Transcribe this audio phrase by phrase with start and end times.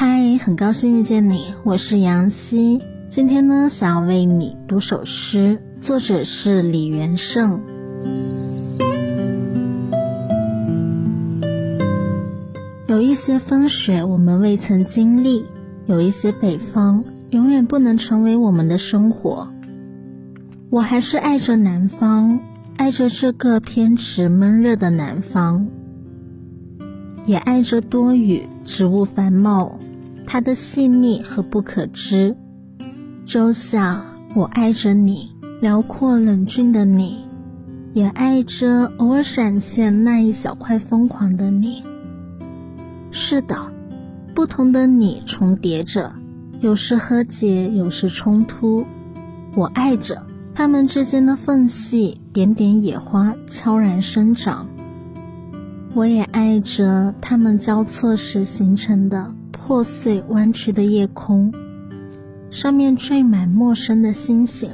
[0.00, 2.80] 嗨很高兴遇见你，我是杨希。
[3.08, 7.60] 今天呢，想要为你读首诗，作者是李元胜。
[12.86, 15.44] 有一些风雪我们未曾经历，
[15.86, 19.48] 有一些北方永远不能成为我们的生活。
[20.70, 22.38] 我还是爱着南方，
[22.76, 25.66] 爱着这个偏执闷热的南方。
[27.26, 29.78] 也爱着多雨、植物繁茂，
[30.30, 32.36] 它的细腻和不可知。
[33.24, 37.24] 周夏，我爱着你，辽阔冷峻的你，
[37.94, 41.82] 也爱着偶尔闪现那一小块疯狂的你。
[43.10, 43.56] 是的，
[44.34, 46.14] 不同的你重叠着，
[46.60, 48.84] 有时和解，有时冲突。
[49.56, 50.22] 我爱着
[50.52, 54.68] 它们之间的缝隙，点点野花悄然生长。
[55.94, 59.34] 我也爱着它们交错时形成的
[59.68, 61.52] 破碎弯曲的夜空，
[62.50, 64.70] 上面缀满陌生的星星。